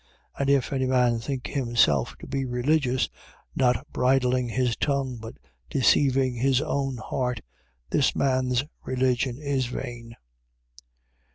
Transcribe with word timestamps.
1:26. 0.35 0.39
And 0.41 0.49
if 0.49 0.73
any 0.73 0.85
man 0.87 1.19
think 1.19 1.45
himself 1.45 2.15
to 2.17 2.25
be 2.25 2.43
religious, 2.43 3.07
not 3.55 3.85
bridling 3.93 4.49
his 4.49 4.75
tongue 4.75 5.17
but 5.17 5.35
deceiving 5.69 6.33
his 6.33 6.59
own 6.59 6.97
heart, 6.97 7.41
this 7.91 8.15
man's 8.15 8.63
religion 8.83 9.37
is 9.37 9.67
vain. 9.67 10.15